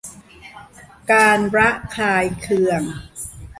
[1.11, 2.81] การระคายเคือง